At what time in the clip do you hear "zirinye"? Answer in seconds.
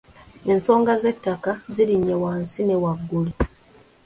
1.73-2.15